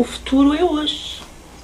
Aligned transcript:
O 0.00 0.02
futuro 0.02 0.54
é 0.54 0.64
hoje. 0.64 1.20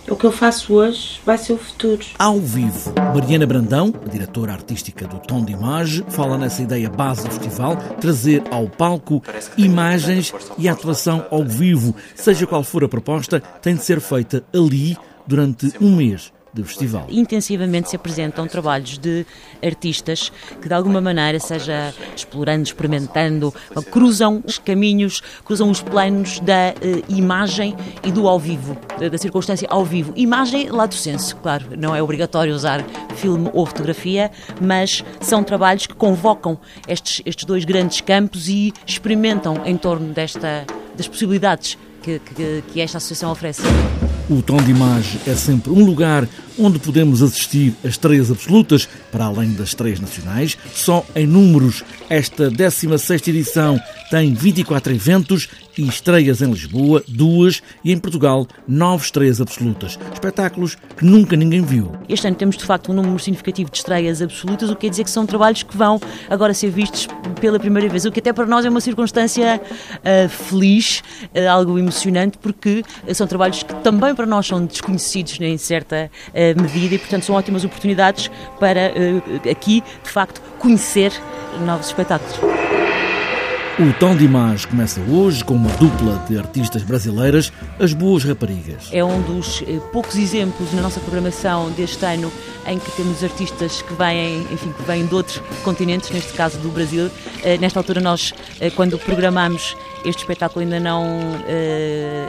O 0.06 0.14
que 0.14 0.26
eu 0.26 0.30
faço 0.30 0.74
hoje 0.74 1.22
vai 1.24 1.38
ser 1.38 1.54
o 1.54 1.56
futuro. 1.56 2.04
Ao 2.18 2.38
vivo, 2.38 2.92
Mariana 3.14 3.46
Brandão, 3.46 3.94
a 4.04 4.10
diretora 4.10 4.52
artística 4.52 5.06
do 5.06 5.18
Tom 5.20 5.42
de 5.42 5.54
Image, 5.54 6.04
fala 6.10 6.36
nessa 6.36 6.60
ideia 6.60 6.90
base 6.90 7.24
do 7.24 7.30
festival, 7.30 7.78
trazer 7.98 8.42
ao 8.50 8.68
palco 8.68 9.22
imagens 9.56 10.34
e 10.58 10.68
atuação 10.68 11.24
ao 11.30 11.44
vivo. 11.44 11.96
Seja 12.14 12.46
qual 12.46 12.62
for 12.62 12.84
a 12.84 12.88
proposta, 12.90 13.40
tem 13.40 13.74
de 13.74 13.82
ser 13.82 14.02
feita 14.02 14.44
ali 14.52 14.98
durante 15.26 15.72
um 15.80 15.96
mês 15.96 16.30
do 16.56 16.64
festival. 16.64 17.06
Intensivamente 17.10 17.90
se 17.90 17.96
apresentam 17.96 18.46
trabalhos 18.46 18.98
de 18.98 19.26
artistas 19.62 20.32
que, 20.60 20.68
de 20.68 20.74
alguma 20.74 21.00
maneira, 21.00 21.38
seja 21.38 21.92
explorando, 22.16 22.62
experimentando, 22.62 23.54
cruzam 23.90 24.42
os 24.44 24.58
caminhos, 24.58 25.22
cruzam 25.44 25.70
os 25.70 25.82
planos 25.82 26.40
da 26.40 26.74
uh, 26.74 27.12
imagem 27.12 27.76
e 28.02 28.10
do 28.10 28.26
ao 28.26 28.38
vivo, 28.38 28.76
da, 28.98 29.18
circunstância 29.18 29.68
ao 29.70 29.84
vivo. 29.84 30.12
Imagem 30.16 30.70
lá 30.70 30.86
do 30.86 30.94
senso, 30.94 31.36
claro, 31.36 31.66
não 31.78 31.94
é 31.94 32.02
obrigatório 32.02 32.54
usar 32.54 32.84
filme 33.16 33.50
ou 33.52 33.66
fotografia, 33.66 34.30
mas 34.60 35.04
são 35.20 35.44
trabalhos 35.44 35.86
que 35.86 35.94
convocam 35.94 36.58
estes, 36.88 37.22
estes 37.26 37.44
dois 37.44 37.64
grandes 37.64 38.00
campos 38.00 38.48
e 38.48 38.72
experimentam 38.86 39.62
em 39.64 39.76
torno 39.76 40.12
desta, 40.12 40.64
das 40.96 41.06
possibilidades 41.06 41.76
que, 42.02 42.18
que, 42.20 42.64
que 42.72 42.80
esta 42.80 42.98
associação 42.98 43.30
oferece. 43.30 43.62
O 44.28 44.42
Tom 44.42 44.56
de 44.56 44.70
Imagem 44.70 45.20
é 45.26 45.34
sempre 45.34 45.70
um 45.70 45.84
lugar 45.84 46.26
onde 46.58 46.78
podemos 46.78 47.22
assistir 47.22 47.74
a 47.84 47.88
estreias 47.88 48.30
absolutas, 48.30 48.88
para 49.10 49.24
além 49.24 49.52
das 49.52 49.68
estreias 49.68 50.00
nacionais. 50.00 50.56
Só 50.74 51.04
em 51.14 51.26
números, 51.26 51.84
esta 52.08 52.50
16ª 52.50 53.28
edição 53.28 53.80
tem 54.10 54.34
24 54.34 54.94
eventos 54.94 55.48
e 55.78 55.86
estreias 55.86 56.40
em 56.40 56.50
Lisboa, 56.50 57.02
duas, 57.06 57.62
e 57.84 57.92
em 57.92 57.98
Portugal, 57.98 58.46
nove 58.66 59.04
estreias 59.04 59.40
absolutas. 59.40 59.98
Espetáculos 60.12 60.76
que 60.96 61.04
nunca 61.04 61.36
ninguém 61.36 61.62
viu. 61.62 61.92
Este 62.08 62.26
ano 62.26 62.36
temos, 62.36 62.56
de 62.56 62.64
facto, 62.64 62.90
um 62.90 62.94
número 62.94 63.18
significativo 63.18 63.70
de 63.70 63.76
estreias 63.76 64.22
absolutas, 64.22 64.70
o 64.70 64.74
que 64.74 64.82
quer 64.82 64.90
dizer 64.90 65.04
que 65.04 65.10
são 65.10 65.26
trabalhos 65.26 65.62
que 65.62 65.76
vão 65.76 66.00
agora 66.30 66.54
ser 66.54 66.70
vistos 66.70 67.08
pela 67.40 67.58
primeira 67.58 67.88
vez, 67.88 68.04
o 68.04 68.12
que 68.12 68.20
até 68.20 68.32
para 68.32 68.46
nós 68.46 68.64
é 68.64 68.70
uma 68.70 68.80
circunstância 68.80 69.60
uh, 69.60 70.28
feliz, 70.28 71.02
uh, 71.34 71.50
algo 71.50 71.78
emocionante, 71.78 72.38
porque 72.38 72.82
são 73.12 73.26
trabalhos 73.26 73.62
que 73.62 73.74
também 73.76 74.14
para 74.14 74.26
nós 74.26 74.46
são 74.46 74.64
desconhecidos 74.64 75.38
em 75.40 75.58
certa 75.58 76.10
uh, 76.28 76.45
medida 76.54 76.94
e, 76.94 76.98
portanto, 76.98 77.24
são 77.24 77.34
ótimas 77.34 77.64
oportunidades 77.64 78.30
para 78.58 78.92
aqui, 79.50 79.82
de 80.02 80.10
facto, 80.10 80.40
conhecer 80.58 81.12
novos 81.64 81.86
espetáculos. 81.86 82.36
O 83.78 83.92
Tom 83.92 84.16
de 84.16 84.24
Imagem 84.24 84.66
começa 84.70 85.02
hoje 85.02 85.44
com 85.44 85.52
uma 85.52 85.68
dupla 85.72 86.24
de 86.26 86.38
artistas 86.38 86.82
brasileiras, 86.82 87.52
as 87.78 87.92
Boas 87.92 88.24
Raparigas. 88.24 88.88
É 88.90 89.04
um 89.04 89.20
dos 89.20 89.62
eh, 89.68 89.78
poucos 89.92 90.16
exemplos 90.16 90.72
na 90.72 90.80
nossa 90.80 90.98
programação 90.98 91.70
deste 91.72 92.02
ano 92.06 92.32
em 92.66 92.78
que 92.78 92.90
temos 92.92 93.22
artistas 93.22 93.82
que 93.82 93.92
vêm, 93.92 94.46
enfim, 94.50 94.72
que 94.72 94.82
vêm 94.84 95.04
de 95.04 95.14
outros 95.14 95.42
continentes, 95.62 96.08
neste 96.10 96.32
caso 96.32 96.56
do 96.60 96.70
Brasil. 96.70 97.10
Eh, 97.44 97.58
nesta 97.58 97.78
altura 97.78 98.00
nós, 98.00 98.32
eh, 98.62 98.70
quando 98.70 98.98
programamos 98.98 99.76
este 100.06 100.20
espetáculo, 100.20 100.62
ainda 100.62 100.80
não 100.80 101.04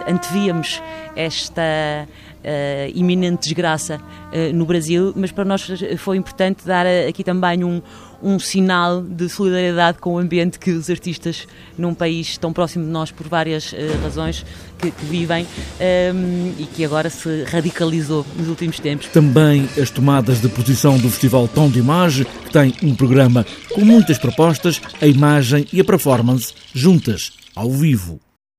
antevíamos 0.07 0.81
esta 1.15 2.07
uh, 2.47 2.91
iminente 2.95 3.43
desgraça 3.43 3.97
uh, 3.97 4.55
no 4.55 4.65
Brasil, 4.65 5.13
mas 5.15 5.31
para 5.31 5.45
nós 5.45 5.67
foi 5.97 6.17
importante 6.17 6.65
dar 6.65 6.85
aqui 7.07 7.23
também 7.23 7.63
um, 7.63 7.81
um 8.21 8.39
sinal 8.39 9.01
de 9.01 9.29
solidariedade 9.29 9.99
com 9.99 10.13
o 10.13 10.17
ambiente 10.17 10.57
que 10.57 10.71
os 10.71 10.89
artistas 10.89 11.47
num 11.77 11.93
país 11.93 12.37
tão 12.37 12.51
próximo 12.51 12.85
de 12.85 12.91
nós 12.91 13.11
por 13.11 13.27
várias 13.27 13.73
uh, 13.73 13.75
razões 14.01 14.45
que, 14.77 14.91
que 14.91 15.05
vivem 15.05 15.43
um, 15.43 15.47
ehm, 15.79 16.53
e 16.59 16.65
que 16.65 16.85
agora 16.85 17.09
se 17.09 17.43
radicalizou 17.45 18.25
nos 18.37 18.47
últimos 18.47 18.79
tempos. 18.79 19.07
Também 19.07 19.67
as 19.81 19.89
tomadas 19.89 20.39
de 20.39 20.47
posição 20.49 20.97
do 20.97 21.09
Festival 21.09 21.47
Tom 21.47 21.69
de 21.69 21.79
Imagem, 21.79 22.25
que 22.45 22.51
tem 22.51 22.73
um 22.83 22.95
programa 22.95 23.45
com 23.73 23.81
muitas 23.81 24.19
propostas, 24.19 24.79
a 25.01 25.07
imagem 25.07 25.65
e 25.73 25.81
a 25.81 25.83
performance 25.83 26.53
juntas, 26.73 27.31
ao 27.55 27.71
vivo. 27.71 28.26